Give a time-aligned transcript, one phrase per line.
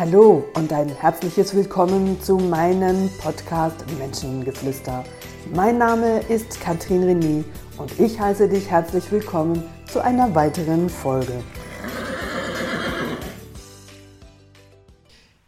[0.00, 5.04] Hallo und ein herzliches Willkommen zu meinem Podcast Menschengeflüster.
[5.54, 7.44] Mein Name ist Katrin René
[7.76, 9.62] und ich heiße dich herzlich willkommen
[9.92, 11.44] zu einer weiteren Folge.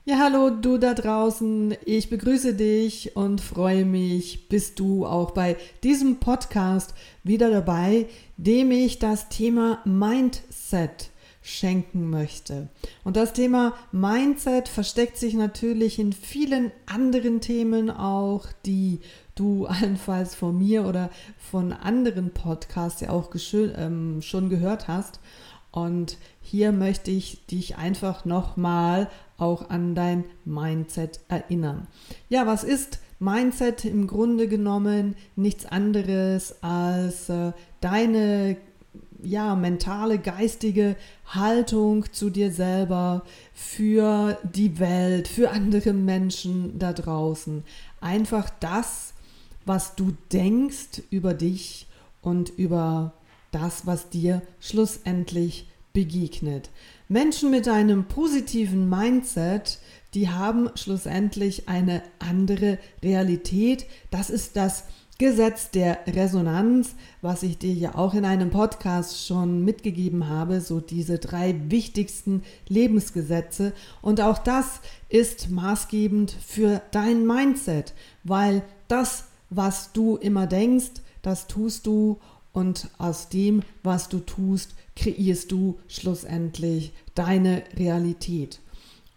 [0.04, 1.74] Ja, hallo du da draußen.
[1.86, 6.92] Ich begrüße dich und freue mich, bist du auch bei diesem Podcast
[7.24, 8.06] wieder dabei,
[8.36, 11.11] dem ich das Thema Mindset
[11.42, 12.68] schenken möchte.
[13.04, 19.00] Und das Thema Mindset versteckt sich natürlich in vielen anderen Themen auch, die
[19.34, 25.20] du allenfalls von mir oder von anderen Podcasts ja auch ähm, schon gehört hast.
[25.72, 31.88] Und hier möchte ich dich einfach nochmal auch an dein Mindset erinnern.
[32.28, 35.16] Ja, was ist Mindset im Grunde genommen?
[35.34, 38.58] Nichts anderes als äh, deine
[39.22, 47.64] ja, mentale, geistige Haltung zu dir selber, für die Welt, für andere Menschen da draußen.
[48.00, 49.14] Einfach das,
[49.64, 51.86] was du denkst über dich
[52.20, 53.12] und über
[53.50, 56.70] das, was dir schlussendlich begegnet.
[57.08, 59.78] Menschen mit einem positiven Mindset,
[60.14, 63.86] die haben schlussendlich eine andere Realität.
[64.10, 64.84] Das ist das
[65.22, 70.80] Gesetz der Resonanz, was ich dir ja auch in einem Podcast schon mitgegeben habe, so
[70.80, 73.72] diese drei wichtigsten Lebensgesetze.
[74.00, 80.90] Und auch das ist maßgebend für dein Mindset, weil das, was du immer denkst,
[81.22, 82.18] das tust du
[82.52, 88.58] und aus dem, was du tust, kreierst du schlussendlich deine Realität.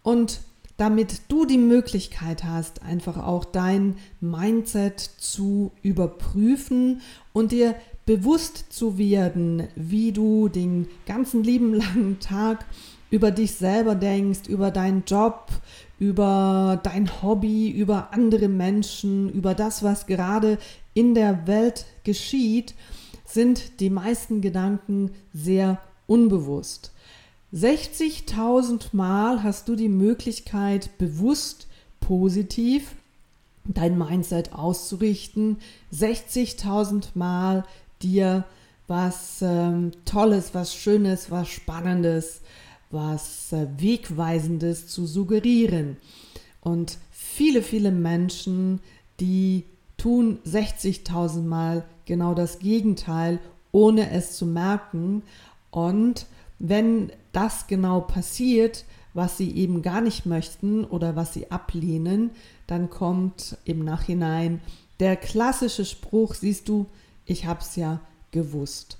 [0.04, 0.38] Und
[0.76, 7.00] damit du die Möglichkeit hast, einfach auch dein Mindset zu überprüfen
[7.32, 7.74] und dir
[8.04, 12.64] bewusst zu werden, wie du den ganzen lieben langen Tag
[13.10, 15.48] über dich selber denkst, über deinen Job,
[15.98, 20.58] über dein Hobby, über andere Menschen, über das, was gerade
[20.92, 22.74] in der Welt geschieht,
[23.24, 26.92] sind die meisten Gedanken sehr unbewusst.
[27.56, 31.68] 60.000 Mal hast du die Möglichkeit, bewusst
[32.00, 32.94] positiv
[33.64, 35.56] dein Mindset auszurichten.
[35.90, 37.64] 60.000 Mal
[38.02, 38.44] dir
[38.88, 42.42] was ähm, Tolles, was Schönes, was Spannendes,
[42.90, 45.96] was äh, Wegweisendes zu suggerieren.
[46.60, 48.80] Und viele, viele Menschen,
[49.18, 49.64] die
[49.96, 53.40] tun 60.000 Mal genau das Gegenteil,
[53.72, 55.22] ohne es zu merken.
[55.70, 56.26] Und
[56.58, 58.84] wenn das genau passiert,
[59.14, 62.30] was sie eben gar nicht möchten oder was sie ablehnen,
[62.66, 64.60] dann kommt im Nachhinein
[65.00, 66.86] der klassische Spruch, siehst du,
[67.24, 68.00] ich hab's ja
[68.30, 68.98] gewusst.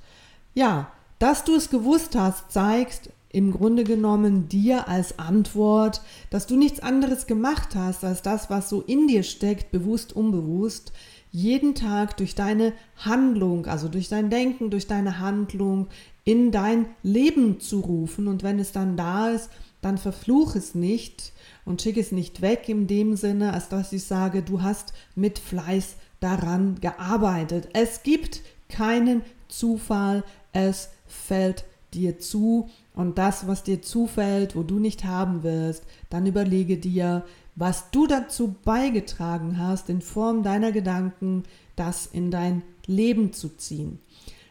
[0.54, 6.00] Ja, dass du es gewusst hast, zeigt im Grunde genommen dir als Antwort,
[6.30, 10.92] dass du nichts anderes gemacht hast als das, was so in dir steckt, bewusst, unbewusst,
[11.32, 15.88] jeden Tag durch deine Handlung, also durch dein Denken, durch deine Handlung
[16.26, 18.28] in dein Leben zu rufen.
[18.28, 19.48] Und wenn es dann da ist,
[19.80, 21.32] dann verfluch es nicht
[21.64, 25.38] und schick es nicht weg in dem Sinne, als dass ich sage, du hast mit
[25.38, 27.68] Fleiß daran gearbeitet.
[27.72, 31.64] Es gibt keinen Zufall, es fällt
[31.94, 37.24] dir zu und das, was dir zufällt, wo du nicht haben wirst, dann überlege dir,
[37.54, 41.44] was du dazu beigetragen hast, in Form deiner Gedanken,
[41.76, 44.00] das in dein Leben zu ziehen.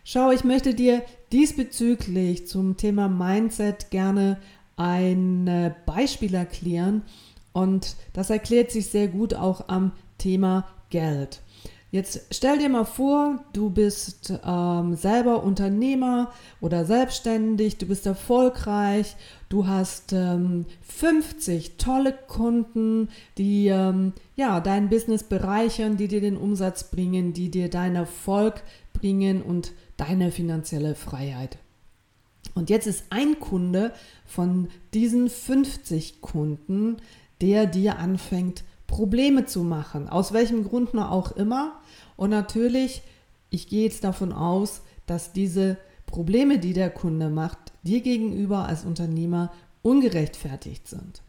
[0.07, 1.02] Schau, ich möchte dir
[1.35, 4.38] diesbezüglich zum Thema Mindset gerne
[4.78, 7.01] ein Beispiel erklären
[7.51, 11.41] und das erklärt sich sehr gut auch am Thema Geld.
[11.91, 16.31] Jetzt stell dir mal vor, du bist ähm, selber Unternehmer
[16.62, 19.18] oder selbstständig, du bist erfolgreich,
[19.50, 26.38] du hast ähm, 50 tolle Kunden, die ähm, ja dein Business bereichern, die dir den
[26.38, 28.63] Umsatz bringen, die dir deinen Erfolg
[28.94, 31.57] bringen und deine finanzielle Freiheit.
[32.53, 33.94] Und jetzt ist ein Kunde
[34.25, 36.97] von diesen 50 Kunden,
[37.42, 41.81] der dir anfängt, Probleme zu machen, aus welchem Grund nur auch immer.
[42.15, 43.01] Und natürlich,
[43.50, 48.86] ich gehe jetzt davon aus, dass diese Probleme, die der Kunde macht, dir gegenüber als
[48.86, 49.51] Unternehmer
[49.81, 51.21] ungerechtfertigt sind.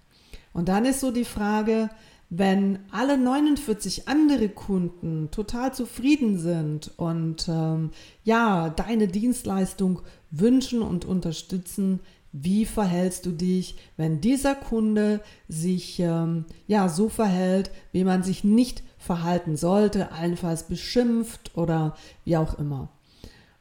[0.53, 1.91] Und dann ist so die Frage,
[2.29, 7.91] wenn alle 49 andere Kunden total zufrieden sind und ähm,
[8.25, 12.01] ja, deine Dienstleistung wünschen und unterstützen,
[12.33, 18.45] wie verhältst du dich, wenn dieser Kunde sich ähm, ja so verhält, wie man sich
[18.45, 22.91] nicht verhalten sollte, allenfalls beschimpft oder wie auch immer.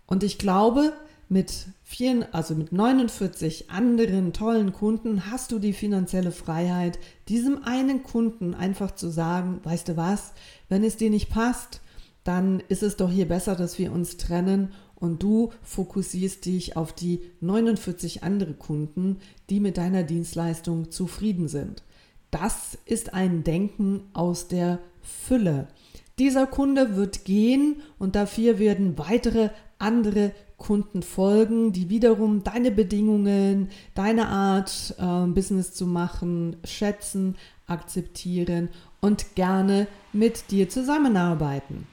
[0.08, 0.94] Und ich glaube,
[1.28, 8.04] mit vielen, also mit 49 anderen tollen Kunden hast du die finanzielle Freiheit, diesem einen
[8.04, 10.34] Kunden einfach zu sagen, weißt du was,
[10.70, 11.82] wenn es dir nicht passt,
[12.24, 16.94] dann ist es doch hier besser, dass wir uns trennen und du fokussierst dich auf
[16.94, 19.18] die 49 andere Kunden,
[19.50, 21.84] die mit deiner Dienstleistung zufrieden sind.
[22.32, 25.68] Das ist ein Denken aus der Fülle.
[26.18, 33.70] Dieser Kunde wird gehen und dafür werden weitere andere Kunden folgen, die wiederum deine Bedingungen,
[33.94, 37.36] deine Art, äh, Business zu machen, schätzen,
[37.68, 38.70] akzeptieren
[39.02, 41.88] und gerne mit dir zusammenarbeiten.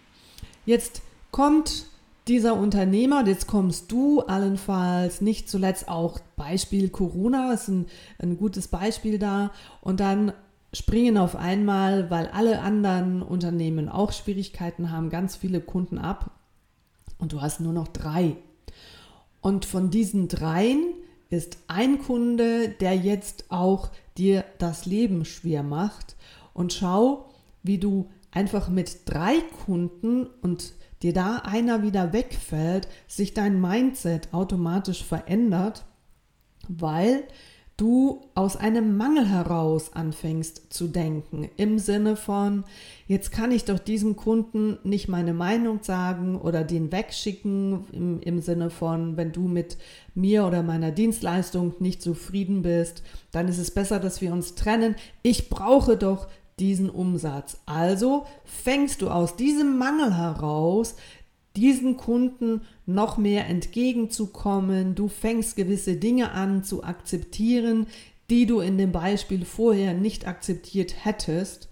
[0.65, 1.87] Jetzt kommt
[2.29, 7.87] dieser Unternehmer, jetzt kommst du allenfalls, nicht zuletzt auch Beispiel Corona, ist ein,
[8.19, 9.51] ein gutes Beispiel da,
[9.81, 10.33] und dann
[10.73, 16.31] springen auf einmal, weil alle anderen Unternehmen auch Schwierigkeiten haben, ganz viele Kunden ab
[17.19, 18.37] und du hast nur noch drei.
[19.43, 20.95] Und von diesen dreien
[21.29, 26.17] ist ein Kunde, der jetzt auch dir das Leben schwer macht.
[26.55, 27.29] Und schau,
[27.63, 30.73] wie du einfach mit drei Kunden und
[31.03, 35.85] dir da einer wieder wegfällt, sich dein Mindset automatisch verändert,
[36.69, 37.25] weil
[37.83, 42.63] du aus einem Mangel heraus anfängst zu denken, im Sinne von,
[43.09, 48.41] jetzt kann ich doch diesem Kunden nicht meine Meinung sagen oder den wegschicken, im, im
[48.41, 49.79] Sinne von, wenn du mit
[50.15, 53.03] mir oder meiner Dienstleistung nicht zufrieden bist,
[53.33, 54.95] dann ist es besser, dass wir uns trennen.
[55.23, 56.29] Ich brauche doch
[56.61, 57.57] diesen Umsatz.
[57.67, 60.95] Also fängst du aus diesem Mangel heraus
[61.57, 64.95] diesen Kunden noch mehr entgegenzukommen.
[64.95, 67.87] Du fängst gewisse Dinge an zu akzeptieren,
[68.31, 71.69] die du in dem Beispiel vorher nicht akzeptiert hättest.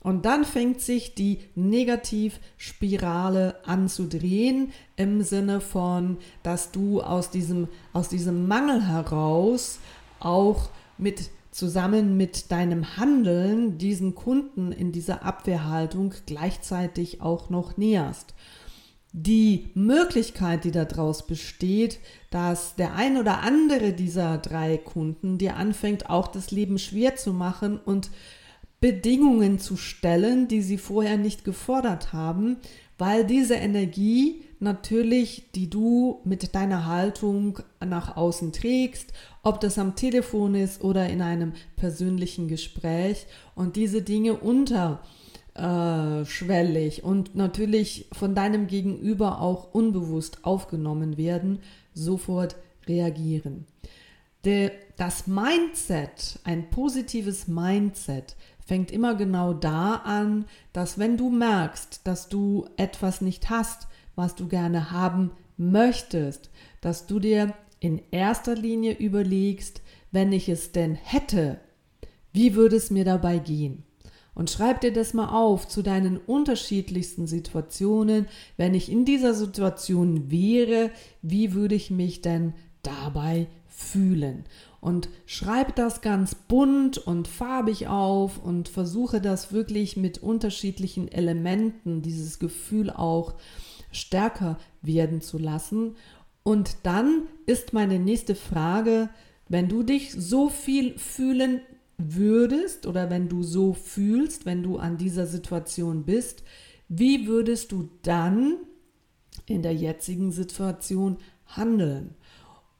[0.00, 7.30] Und dann fängt sich die Negativspirale an zu drehen im Sinne von, dass du aus
[7.30, 9.78] diesem, aus diesem Mangel heraus
[10.20, 18.34] auch mit zusammen mit deinem Handeln diesen Kunden in dieser Abwehrhaltung gleichzeitig auch noch näherst
[19.16, 22.00] die Möglichkeit, die daraus besteht,
[22.30, 27.32] dass der ein oder andere dieser drei Kunden dir anfängt, auch das Leben schwer zu
[27.32, 28.10] machen und
[28.80, 32.56] Bedingungen zu stellen, die sie vorher nicht gefordert haben,
[32.98, 39.12] weil diese Energie natürlich, die du mit deiner Haltung nach außen trägst,
[39.44, 45.04] ob das am Telefon ist oder in einem persönlichen Gespräch und diese Dinge unter
[45.54, 51.60] äh, schwellig und natürlich von deinem Gegenüber auch unbewusst aufgenommen werden,
[51.92, 52.56] sofort
[52.86, 53.66] reagieren.
[54.44, 58.36] Der, das Mindset, ein positives Mindset,
[58.66, 63.86] fängt immer genau da an, dass wenn du merkst, dass du etwas nicht hast,
[64.16, 66.50] was du gerne haben möchtest,
[66.80, 71.60] dass du dir in erster Linie überlegst, wenn ich es denn hätte,
[72.32, 73.83] wie würde es mir dabei gehen?
[74.34, 78.26] Und schreib dir das mal auf zu deinen unterschiedlichsten Situationen.
[78.56, 80.90] Wenn ich in dieser Situation wäre,
[81.22, 84.44] wie würde ich mich denn dabei fühlen?
[84.80, 92.02] Und schreib das ganz bunt und farbig auf und versuche das wirklich mit unterschiedlichen Elementen,
[92.02, 93.34] dieses Gefühl auch
[93.92, 95.96] stärker werden zu lassen.
[96.42, 99.08] Und dann ist meine nächste Frage,
[99.48, 101.60] wenn du dich so viel fühlen
[101.98, 106.42] würdest oder wenn du so fühlst, wenn du an dieser Situation bist,
[106.88, 108.56] wie würdest du dann
[109.46, 112.14] in der jetzigen Situation handeln?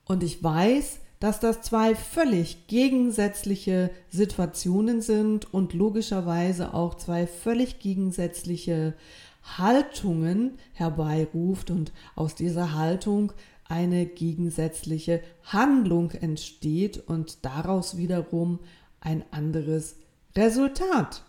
[0.04, 7.78] Und ich weiß, dass das zwei völlig gegensätzliche Situationen sind und logischerweise auch zwei völlig
[7.78, 8.94] gegensätzliche
[9.42, 13.32] Haltungen herbeiruft und aus dieser Haltung
[13.66, 18.60] eine gegensätzliche Handlung entsteht und daraus wiederum
[19.04, 19.96] ein anderes
[20.34, 21.22] Resultat.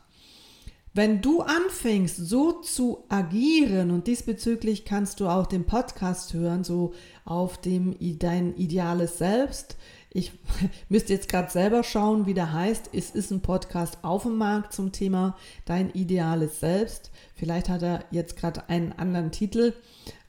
[0.95, 6.93] Wenn du anfängst, so zu agieren und diesbezüglich kannst du auch den Podcast hören, so
[7.25, 9.75] auf dem dein ideales Selbst.
[10.09, 10.31] Ich
[10.89, 12.91] müsste jetzt gerade selber schauen, wie der heißt.
[12.93, 17.11] Es ist ein Podcast auf dem Markt zum Thema dein ideales Selbst.
[17.35, 19.73] Vielleicht hat er jetzt gerade einen anderen Titel.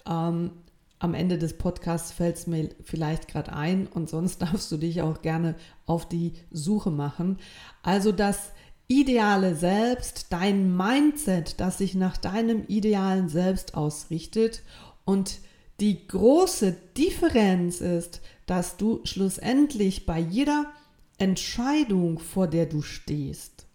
[0.04, 0.50] Ähm,
[0.98, 5.02] am Ende des Podcasts fällt es mir vielleicht gerade ein und sonst darfst du dich
[5.02, 5.54] auch gerne
[5.86, 7.38] auf die Suche machen.
[7.82, 8.52] Also das
[8.88, 14.62] ideale Selbst, dein Mindset, das sich nach deinem idealen Selbst ausrichtet
[15.04, 15.38] und
[15.80, 20.72] die große Differenz ist, dass du schlussendlich bei jeder
[21.18, 23.66] Entscheidung, vor der du stehst,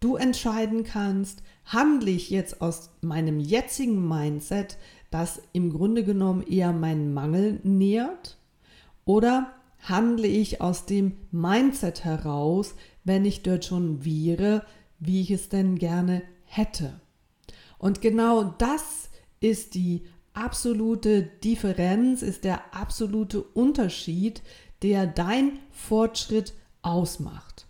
[0.00, 4.76] du entscheiden kannst, handle ich jetzt aus meinem jetzigen Mindset
[5.14, 8.36] das im Grunde genommen eher meinen Mangel nährt?
[9.04, 14.66] Oder handle ich aus dem Mindset heraus, wenn ich dort schon wäre,
[14.98, 17.00] wie ich es denn gerne hätte?
[17.78, 20.02] Und genau das ist die
[20.32, 24.42] absolute Differenz, ist der absolute Unterschied,
[24.82, 27.66] der dein Fortschritt ausmacht.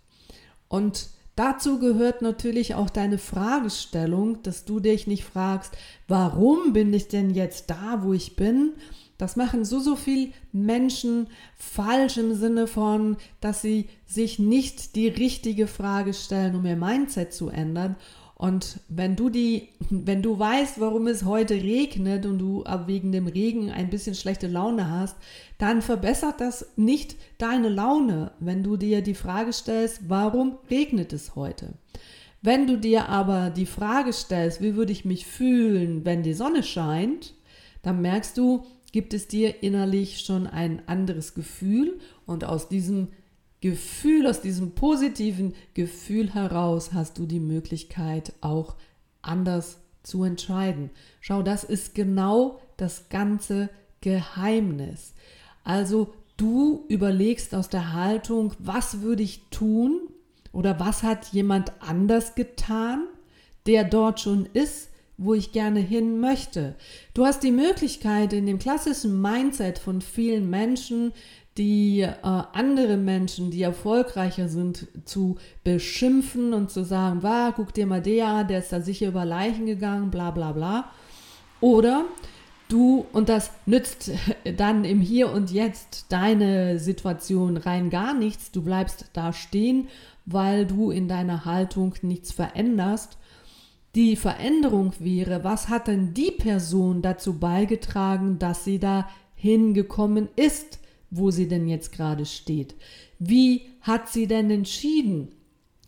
[0.67, 5.73] Und dazu gehört natürlich auch deine Fragestellung, dass du dich nicht fragst,
[6.07, 8.73] warum bin ich denn jetzt da, wo ich bin?
[9.17, 15.07] Das machen so, so viele Menschen falsch im Sinne von, dass sie sich nicht die
[15.07, 17.95] richtige Frage stellen, um ihr Mindset zu ändern
[18.35, 23.27] und wenn du die, wenn du weißt, warum es heute regnet und du wegen dem
[23.27, 25.15] Regen ein bisschen schlechte Laune hast,
[25.57, 31.35] dann verbessert das nicht deine Laune, wenn du dir die Frage stellst, warum regnet es
[31.35, 31.75] heute?
[32.41, 36.61] Wenn du dir aber die Frage stellst, wie würde ich mich fühlen, wenn die Sonne
[36.61, 37.33] scheint,
[37.83, 43.07] dann merkst du, gibt es dir innerlich schon ein anderes Gefühl und aus diesem
[43.61, 48.75] Gefühl, aus diesem positiven Gefühl heraus hast du die Möglichkeit auch
[49.21, 50.91] anders zu entscheiden.
[51.19, 53.69] Schau, das ist genau das ganze
[54.01, 55.13] Geheimnis.
[55.63, 59.99] Also du überlegst aus der Haltung, was würde ich tun
[60.51, 63.07] oder was hat jemand anders getan,
[63.65, 66.75] der dort schon ist, wo ich gerne hin möchte.
[67.13, 71.13] Du hast die Möglichkeit in dem klassischen Mindset von vielen Menschen,
[71.57, 77.87] die äh, andere Menschen, die erfolgreicher sind, zu beschimpfen und zu sagen, war, guck dir
[77.87, 80.91] mal der, der ist da sicher über Leichen gegangen, bla bla bla.
[81.61, 82.05] Oder
[82.67, 84.11] du, und das nützt
[84.57, 89.87] dann im Hier und Jetzt deine Situation rein gar nichts, du bleibst da stehen,
[90.25, 93.17] weil du in deiner Haltung nichts veränderst.
[93.95, 100.79] Die Veränderung wäre, was hat denn die Person dazu beigetragen, dass sie da hingekommen ist?
[101.15, 102.75] wo sie denn jetzt gerade steht.
[103.19, 105.29] Wie hat sie denn entschieden?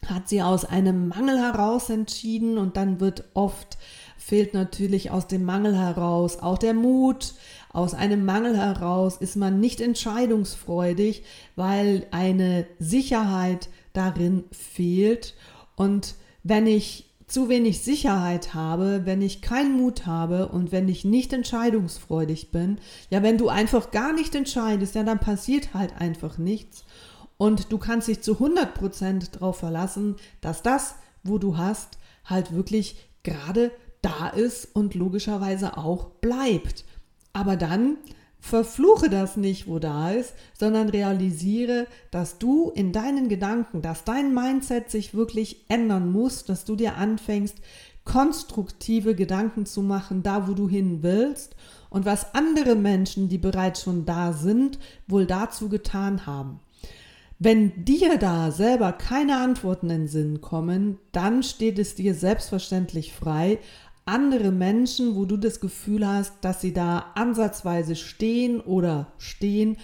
[0.06, 3.78] Hat sie aus einem Mangel heraus entschieden und dann wird oft
[4.18, 7.34] fehlt natürlich aus dem Mangel heraus auch der Mut.
[7.72, 11.24] Aus einem Mangel heraus ist man nicht entscheidungsfreudig,
[11.56, 15.36] weil eine Sicherheit darin fehlt.
[15.76, 21.04] Und wenn ich zu wenig Sicherheit habe, wenn ich keinen Mut habe und wenn ich
[21.04, 22.80] nicht entscheidungsfreudig bin,
[23.10, 26.86] ja, wenn du einfach gar nicht entscheidest, ja, dann passiert halt einfach nichts.
[27.38, 32.98] Und du kannst dich zu 100% darauf verlassen, dass das, wo du hast, halt wirklich
[33.24, 36.86] gerade da ist und logischerweise auch bleibt.
[37.34, 37.98] Aber dann
[38.40, 44.34] Verfluche das nicht, wo da ist, sondern realisiere, dass du in deinen Gedanken, dass dein
[44.34, 47.58] Mindset sich wirklich ändern muss, dass du dir anfängst,
[48.06, 51.56] konstruktive Gedanken zu machen, da wo du hin willst
[51.90, 56.62] und was andere Menschen, die bereits schon da sind, wohl dazu getan haben.
[57.40, 63.14] Wenn dir da selber keine Antworten in den Sinn kommen, dann steht es dir selbstverständlich
[63.14, 63.60] frei,
[64.08, 69.78] andere Menschen, wo du das Gefühl hast, dass sie da ansatzweise stehen oder stehen,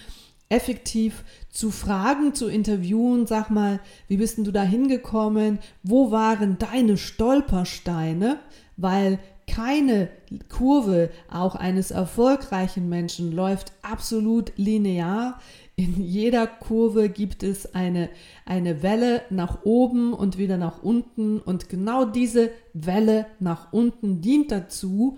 [0.50, 5.60] effektiv zu fragen, zu interviewen, sag mal, wie bist denn du da hingekommen?
[5.82, 8.40] Wo waren deine Stolpersteine?
[8.78, 10.10] Weil keine
[10.50, 15.40] Kurve auch eines erfolgreichen Menschen läuft absolut linear.
[15.76, 18.10] In jeder Kurve gibt es eine,
[18.46, 21.40] eine Welle nach oben und wieder nach unten.
[21.40, 25.18] Und genau diese Welle nach unten dient dazu,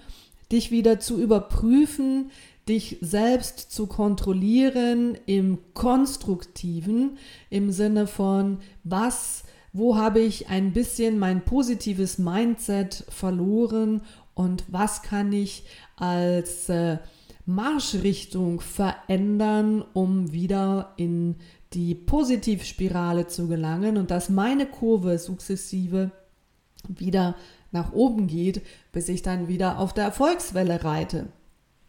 [0.51, 2.31] dich wieder zu überprüfen,
[2.69, 7.17] dich selbst zu kontrollieren im konstruktiven,
[7.49, 9.43] im Sinne von, was,
[9.73, 14.01] wo habe ich ein bisschen mein positives Mindset verloren
[14.33, 15.65] und was kann ich
[15.97, 16.97] als äh,
[17.45, 21.35] Marschrichtung verändern, um wieder in
[21.73, 26.11] die Positivspirale zu gelangen und dass meine Kurve sukzessive
[26.87, 27.35] wieder
[27.71, 28.61] nach oben geht,
[28.91, 31.27] bis ich dann wieder auf der Erfolgswelle reite.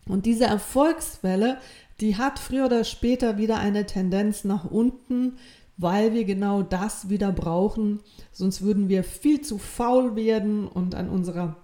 [0.09, 1.59] Und diese Erfolgswelle,
[2.01, 5.39] die hat früher oder später wieder eine Tendenz nach unten,
[5.77, 8.01] weil wir genau das wieder brauchen.
[8.33, 11.57] Sonst würden wir viel zu faul werden und an unserer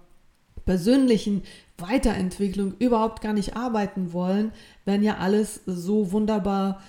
[0.65, 1.43] persönlichen
[1.77, 4.51] Weiterentwicklung überhaupt gar nicht arbeiten wollen,
[4.85, 6.81] wenn ja alles so wunderbar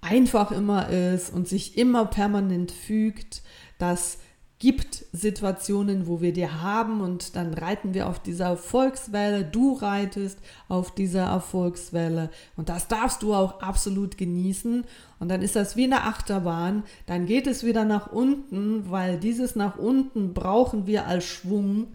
[0.00, 3.42] einfach immer ist und sich immer permanent fügt.
[3.78, 4.18] Das
[4.60, 9.42] gibt Situationen, wo wir die haben und dann reiten wir auf dieser Erfolgswelle.
[9.42, 14.84] Du reitest auf dieser Erfolgswelle und das darfst du auch absolut genießen.
[15.18, 16.82] Und dann ist das wie eine Achterbahn.
[17.06, 21.88] Dann geht es wieder nach unten, weil dieses nach unten brauchen wir als Schwung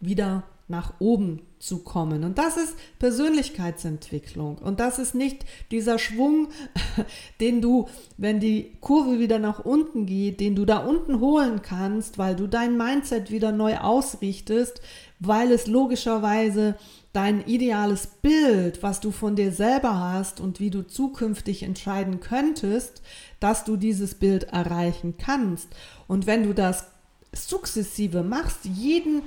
[0.00, 2.24] wieder nach oben zu kommen.
[2.24, 4.58] Und das ist Persönlichkeitsentwicklung.
[4.58, 6.48] Und das ist nicht dieser Schwung,
[7.40, 12.18] den du, wenn die Kurve wieder nach unten geht, den du da unten holen kannst,
[12.18, 14.80] weil du dein Mindset wieder neu ausrichtest,
[15.20, 16.76] weil es logischerweise
[17.12, 23.00] dein ideales Bild, was du von dir selber hast und wie du zukünftig entscheiden könntest,
[23.40, 25.68] dass du dieses Bild erreichen kannst.
[26.08, 26.88] Und wenn du das
[27.32, 29.22] sukzessive machst, jeden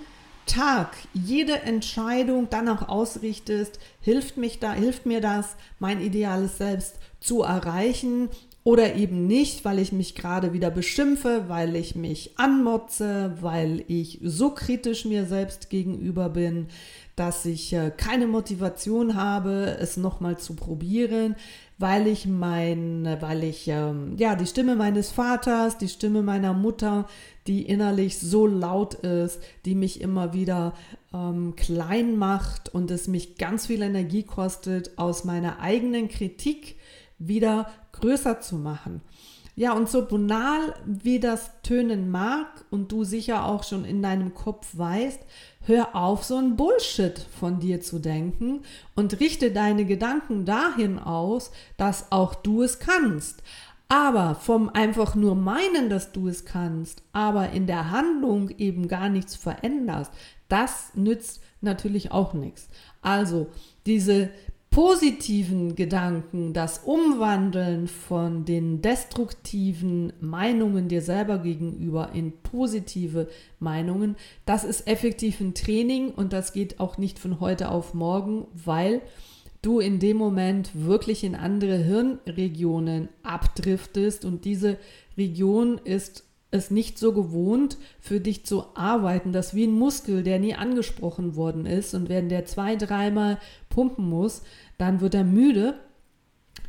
[0.50, 7.44] Tag, jede Entscheidung danach ausrichtest, hilft mich da, hilft mir das, mein ideales Selbst zu
[7.44, 8.30] erreichen
[8.64, 14.20] oder eben nicht, weil ich mich gerade wieder beschimpfe, weil ich mich anmotze, weil ich
[14.24, 16.68] so kritisch mir selbst gegenüber bin,
[17.16, 21.36] dass ich äh, keine Motivation habe, es nochmal zu probieren,
[21.80, 27.08] weil ich mein, weil ich ähm, ja die Stimme meines Vaters, die Stimme meiner Mutter,
[27.48, 30.74] die innerlich so laut ist, die mich immer wieder
[31.14, 36.76] ähm, klein macht und es mich ganz viel Energie kostet, aus meiner eigenen Kritik
[37.18, 39.02] wieder größer zu machen.
[39.60, 44.34] Ja, und so banal wie das tönen mag und du sicher auch schon in deinem
[44.34, 45.20] Kopf weißt,
[45.66, 48.62] hör auf, so ein Bullshit von dir zu denken
[48.96, 53.44] und richte deine Gedanken dahin aus, dass auch du es kannst.
[53.90, 59.10] Aber vom einfach nur meinen, dass du es kannst, aber in der Handlung eben gar
[59.10, 60.14] nichts veränderst,
[60.48, 62.70] das nützt natürlich auch nichts.
[63.02, 63.48] Also
[63.86, 64.30] diese
[64.72, 73.28] positiven Gedanken, das Umwandeln von den destruktiven Meinungen dir selber gegenüber in positive
[73.60, 78.46] Meinungen, das ist effektiv ein Training und das geht auch nicht von heute auf morgen,
[78.54, 79.02] weil
[79.62, 84.78] du in dem Moment wirklich in andere Hirnregionen abdriftest und diese
[85.18, 90.40] Region ist es nicht so gewohnt, für dich zu arbeiten, dass wie ein Muskel, der
[90.40, 93.38] nie angesprochen worden ist und wenn der zwei, dreimal
[93.70, 94.42] pumpen muss,
[94.78, 95.76] dann wird er müde.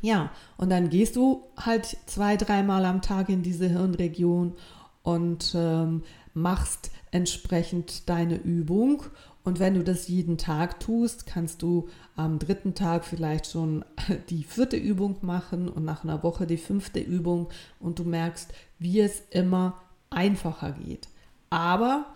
[0.02, 4.54] Ja, und dann gehst du halt zwei, dreimal am Tag in diese Hirnregion
[5.02, 6.02] und ähm,
[6.34, 9.02] machst entsprechend deine Übung.
[9.42, 13.84] Und wenn du das jeden Tag tust, kannst du am dritten Tag vielleicht schon
[14.30, 17.48] die vierte Übung machen und nach einer Woche die fünfte Übung
[17.78, 21.08] und du merkst, wie es immer einfacher geht.
[21.48, 22.06] Aber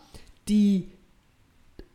[0.49, 0.91] die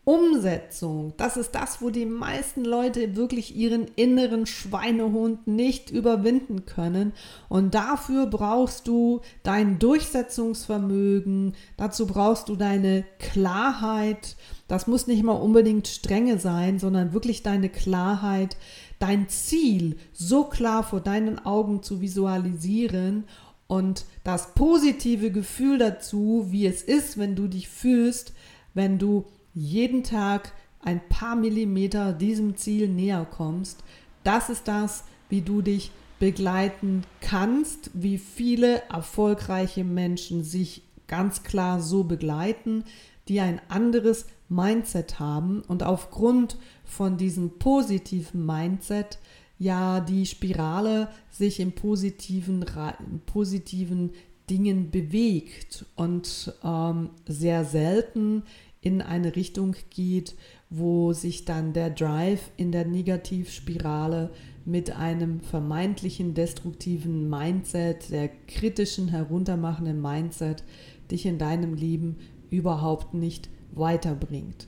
[0.10, 7.14] Umsetzung, das ist das, wo die meisten Leute wirklich ihren inneren Schweinehund nicht überwinden können.
[7.48, 14.36] Und dafür brauchst du dein Durchsetzungsvermögen, dazu brauchst du deine Klarheit.
[14.68, 18.58] Das muss nicht mal unbedingt Strenge sein, sondern wirklich deine Klarheit,
[18.98, 23.26] dein Ziel so klar vor deinen Augen zu visualisieren
[23.68, 28.34] und das positive Gefühl dazu, wie es ist, wenn du dich fühlst,
[28.74, 29.26] wenn du
[29.60, 33.84] jeden Tag ein paar Millimeter diesem Ziel näher kommst.
[34.24, 41.82] Das ist das, wie du dich begleiten kannst, wie viele erfolgreiche Menschen sich ganz klar
[41.82, 42.86] so begleiten,
[43.28, 49.20] die ein anderes Mindset haben und aufgrund von diesem positiven Mindset
[49.58, 52.66] ja die Spirale sich in positiven,
[53.10, 54.12] in positiven
[54.50, 58.44] Dingen bewegt und ähm, sehr selten
[58.82, 60.36] in eine Richtung geht,
[60.70, 64.32] wo sich dann der Drive in der Negativspirale
[64.66, 70.64] mit einem vermeintlichen destruktiven Mindset, der kritischen, heruntermachenden Mindset,
[71.12, 72.18] dich in deinem Leben
[72.50, 74.68] überhaupt nicht weiterbringt.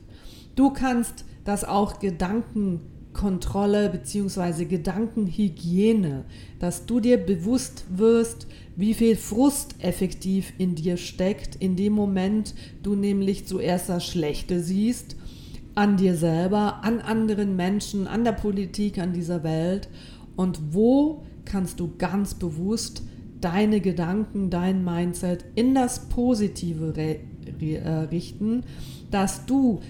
[0.54, 1.94] Du kannst das auch
[3.12, 4.64] Gedankenkontrolle bzw.
[4.64, 6.24] Gedankenhygiene,
[6.58, 8.46] dass du dir bewusst wirst,
[8.76, 14.60] wie viel Frust effektiv in dir steckt, in dem Moment du nämlich zuerst das Schlechte
[14.60, 15.16] siehst,
[15.74, 19.88] an dir selber, an anderen Menschen, an der Politik, an dieser Welt
[20.36, 23.02] und wo kannst du ganz bewusst
[23.40, 28.62] deine Gedanken, dein Mindset in das Positive äh, richten,
[29.10, 29.80] dass du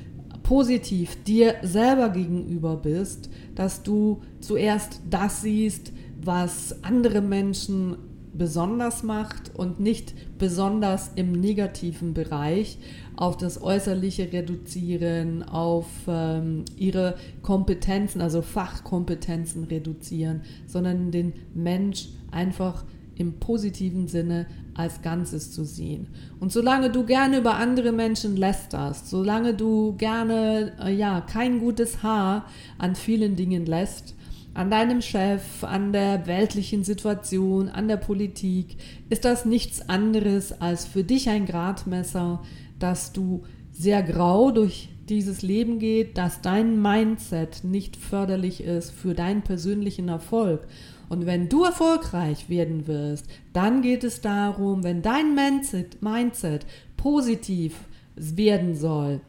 [0.42, 7.96] positiv dir selber gegenüber bist, dass du zuerst das siehst, was andere Menschen
[8.34, 12.78] besonders macht und nicht besonders im negativen Bereich
[13.16, 22.84] auf das Äußerliche reduzieren, auf ähm, ihre Kompetenzen, also Fachkompetenzen reduzieren, sondern den Mensch einfach
[23.22, 26.08] im positiven Sinne als Ganzes zu sehen.
[26.40, 32.02] Und solange du gerne über andere Menschen lästerst, solange du gerne äh, ja kein gutes
[32.02, 32.46] Haar
[32.78, 34.14] an vielen Dingen lässt,
[34.54, 38.76] an deinem Chef, an der weltlichen Situation, an der Politik,
[39.08, 42.42] ist das nichts anderes als für dich ein Gradmesser,
[42.78, 49.14] dass du sehr grau durch dieses Leben geht, dass dein Mindset nicht förderlich ist für
[49.14, 50.66] deinen persönlichen Erfolg.
[51.12, 56.64] Und wenn du erfolgreich werden wirst, dann geht es darum, wenn dein Mindset, Mindset
[56.96, 57.74] positiv
[58.16, 59.20] werden soll,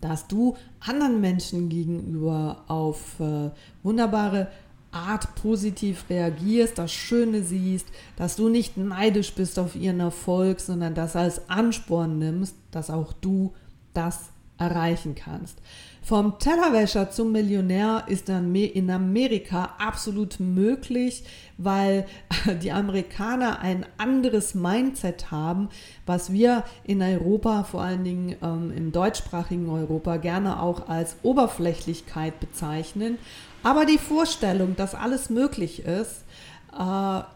[0.00, 3.50] dass du anderen Menschen gegenüber auf äh,
[3.84, 4.48] wunderbare
[4.90, 10.96] Art positiv reagierst, das Schöne siehst, dass du nicht neidisch bist auf ihren Erfolg, sondern
[10.96, 13.52] das als Ansporn nimmst, dass auch du
[13.92, 15.60] das erreichen kannst.
[16.04, 21.24] Vom Tellerwäscher zum Millionär ist dann in Amerika absolut möglich,
[21.56, 22.04] weil
[22.62, 25.70] die Amerikaner ein anderes Mindset haben,
[26.04, 32.38] was wir in Europa, vor allen Dingen ähm, im deutschsprachigen Europa, gerne auch als Oberflächlichkeit
[32.38, 33.16] bezeichnen.
[33.62, 36.24] Aber die Vorstellung, dass alles möglich ist,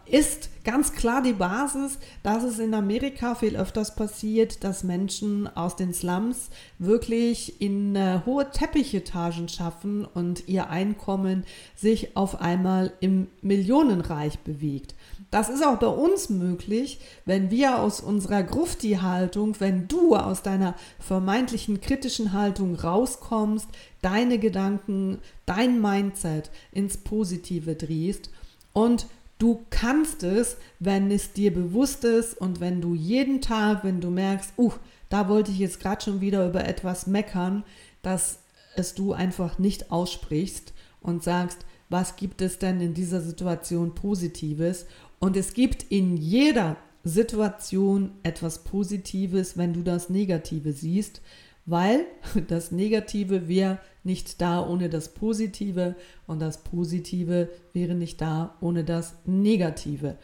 [0.05, 5.75] ist ganz klar die Basis, dass es in Amerika viel öfters passiert, dass Menschen aus
[5.75, 13.27] den Slums wirklich in äh, hohe Teppichetagen schaffen und ihr Einkommen sich auf einmal im
[13.41, 14.93] Millionenreich bewegt.
[15.31, 20.75] Das ist auch bei uns möglich, wenn wir aus unserer Grufti-Haltung, wenn du aus deiner
[20.99, 23.67] vermeintlichen kritischen Haltung rauskommst,
[24.01, 28.31] deine Gedanken, dein Mindset ins Positive drehst
[28.73, 29.07] und
[29.39, 34.09] Du kannst es, wenn es dir bewusst ist und wenn du jeden Tag, wenn du
[34.09, 34.73] merkst, uh,
[35.07, 37.63] da wollte ich jetzt gerade schon wieder über etwas meckern,
[38.01, 38.39] dass
[38.75, 44.85] es du einfach nicht aussprichst und sagst, was gibt es denn in dieser Situation Positives?
[45.19, 46.75] Und es gibt in jeder
[47.05, 51.21] Situation etwas Positives, wenn du das Negative siehst
[51.69, 52.05] weil
[52.47, 55.95] das Negative wäre nicht da ohne das Positive
[56.27, 60.17] und das Positive wäre nicht da ohne das Negative.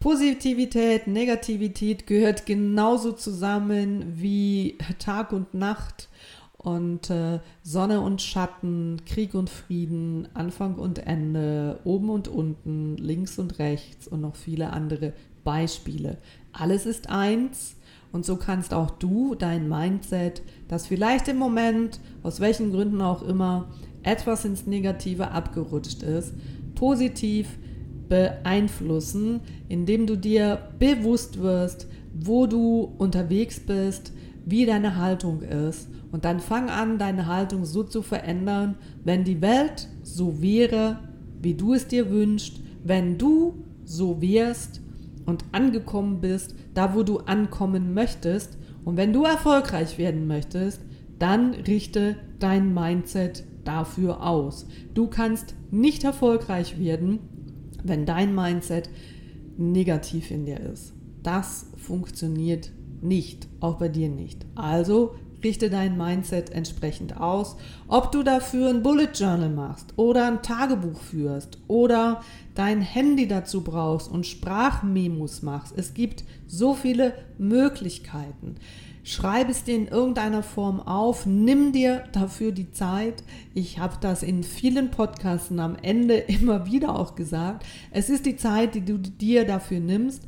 [0.00, 6.08] Positivität, Negativität gehört genauso zusammen wie Tag und Nacht
[6.58, 13.38] und äh, Sonne und Schatten, Krieg und Frieden, Anfang und Ende, oben und unten, links
[13.38, 15.12] und rechts und noch viele andere
[15.44, 16.18] Beispiele.
[16.52, 17.76] Alles ist eins
[18.14, 23.22] und so kannst auch du dein Mindset, das vielleicht im Moment, aus welchen Gründen auch
[23.22, 23.70] immer,
[24.04, 26.32] etwas ins Negative abgerutscht ist,
[26.76, 27.58] positiv
[28.08, 34.12] beeinflussen, indem du dir bewusst wirst, wo du unterwegs bist,
[34.46, 35.88] wie deine Haltung ist.
[36.12, 41.00] Und dann fang an, deine Haltung so zu verändern, wenn die Welt so wäre,
[41.42, 44.83] wie du es dir wünschst, wenn du so wärst,
[45.26, 48.58] und angekommen bist, da wo du ankommen möchtest.
[48.84, 50.80] Und wenn du erfolgreich werden möchtest,
[51.18, 54.66] dann richte dein Mindset dafür aus.
[54.92, 57.18] Du kannst nicht erfolgreich werden,
[57.82, 58.90] wenn dein Mindset
[59.56, 60.92] negativ in dir ist.
[61.22, 64.44] Das funktioniert nicht, auch bei dir nicht.
[64.54, 67.56] Also richte dein Mindset entsprechend aus.
[67.86, 72.22] Ob du dafür ein Bullet Journal machst oder ein Tagebuch führst oder
[72.54, 75.74] dein Handy dazu brauchst und Sprachmemos machst.
[75.76, 78.56] Es gibt so viele Möglichkeiten.
[79.06, 83.22] Schreib es dir in irgendeiner Form auf, nimm dir dafür die Zeit.
[83.52, 87.66] Ich habe das in vielen Podcasten am Ende immer wieder auch gesagt.
[87.90, 90.22] Es ist die Zeit, die du dir dafür nimmst.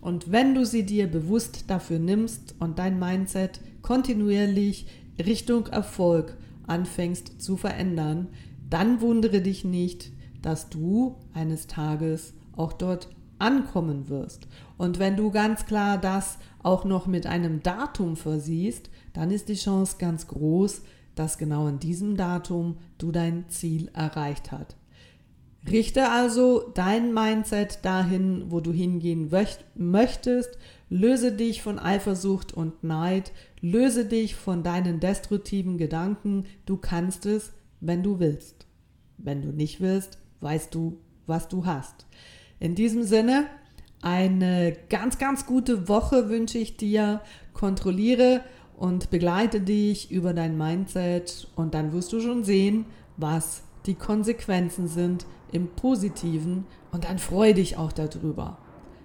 [0.00, 4.86] Und wenn du sie dir bewusst dafür nimmst und dein Mindset kontinuierlich
[5.18, 6.36] Richtung Erfolg
[6.66, 8.28] anfängst zu verändern,
[8.68, 13.08] dann wundere dich nicht, dass du eines Tages auch dort
[13.38, 14.46] ankommen wirst.
[14.78, 19.54] Und wenn du ganz klar das auch noch mit einem Datum versiehst, dann ist die
[19.54, 20.82] Chance ganz groß,
[21.14, 24.76] dass genau an diesem Datum du dein Ziel erreicht hast.
[25.68, 29.30] Richte also dein Mindset dahin, wo du hingehen
[29.74, 30.58] möchtest.
[30.88, 33.32] Löse dich von Eifersucht und Neid.
[33.60, 36.46] Löse dich von deinen destruktiven Gedanken.
[36.64, 38.66] Du kannst es, wenn du willst.
[39.18, 42.06] Wenn du nicht willst, weißt du, was du hast.
[42.58, 43.46] In diesem Sinne,
[44.00, 47.20] eine ganz, ganz gute Woche wünsche ich dir.
[47.52, 48.40] Kontrolliere
[48.76, 52.86] und begleite dich über dein Mindset und dann wirst du schon sehen,
[53.18, 58.58] was die Konsequenzen sind im Positiven und dann freue dich auch darüber.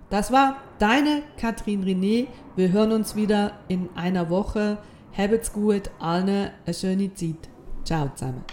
[0.10, 2.28] Das war deine Katrin René.
[2.56, 4.78] Wir hören uns wieder in einer Woche.
[5.18, 7.50] Habt's gut, allen eine schöne Zeit.
[7.84, 8.44] Ciao zusammen.